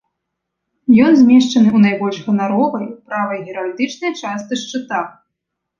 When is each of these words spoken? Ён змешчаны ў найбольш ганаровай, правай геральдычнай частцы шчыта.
Ён 1.07 1.11
змешчаны 1.19 1.69
ў 1.73 1.79
найбольш 1.85 2.17
ганаровай, 2.31 2.85
правай 3.11 3.39
геральдычнай 3.47 4.11
частцы 4.21 4.53
шчыта. 4.65 5.09